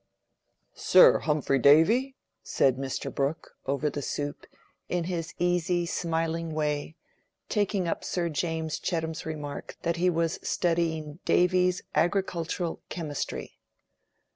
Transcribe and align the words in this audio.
'""Sir 0.73 1.19
Humphry 1.19 1.59
Davy?" 1.59 2.15
said 2.41 2.77
Mr. 2.77 3.13
Brooke, 3.13 3.55
over 3.67 3.87
the 3.87 4.01
soup, 4.01 4.47
in 4.89 5.03
his 5.03 5.35
easy 5.37 5.85
smiling 5.85 6.55
way, 6.55 6.95
taking 7.49 7.87
up 7.87 8.03
Sir 8.03 8.27
James 8.27 8.79
Chettam's 8.79 9.27
remark 9.27 9.77
that 9.83 9.97
he 9.97 10.09
was 10.09 10.39
studying 10.41 11.19
Davy's 11.23 11.83
Agricultural 11.93 12.81
Chemistry. 12.89 13.59